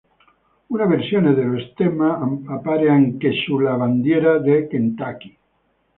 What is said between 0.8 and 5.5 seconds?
versione dello stemma appare anche sulla bandiera del Kentucky.